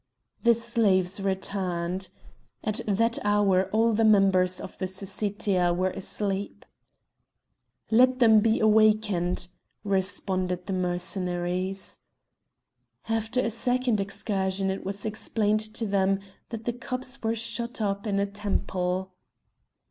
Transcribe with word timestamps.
The 0.41 0.55
slaves 0.55 1.19
returned. 1.21 2.09
At 2.63 2.81
that 2.87 3.19
hour 3.23 3.65
all 3.69 3.93
the 3.93 4.03
members 4.03 4.59
of 4.59 4.75
the 4.79 4.87
Syssitia 4.87 5.75
were 5.75 5.91
asleep. 5.91 6.65
"Let 7.91 8.17
them 8.17 8.39
be 8.39 8.59
awakened!" 8.59 9.47
responded 9.83 10.65
the 10.65 10.73
Mercenaries. 10.73 11.99
After 13.09 13.41
a 13.41 13.51
second 13.51 14.01
excursion 14.01 14.71
it 14.71 14.83
was 14.83 15.05
explained 15.05 15.59
to 15.75 15.85
them 15.85 16.19
that 16.49 16.65
the 16.65 16.73
cups 16.73 17.21
were 17.21 17.35
shut 17.35 17.79
up 17.79 18.07
in 18.07 18.19
a 18.19 18.25
temple. 18.25 19.11